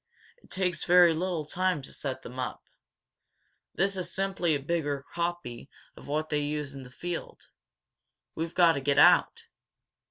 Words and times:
It 0.41 0.49
takes 0.49 0.83
very 0.83 1.13
little 1.13 1.45
time 1.45 1.83
to 1.83 1.93
set 1.93 2.23
them 2.23 2.39
up. 2.39 2.63
This 3.75 3.95
is 3.95 4.11
simply 4.11 4.55
a 4.55 4.59
bigger 4.59 5.03
copy 5.13 5.69
of 5.95 6.07
what 6.07 6.29
they 6.29 6.39
use 6.41 6.73
in 6.73 6.81
the 6.81 6.89
field. 6.89 7.49
We've 8.33 8.55
got 8.55 8.71
to 8.73 8.81
get 8.81 8.97
out!" 8.97 9.43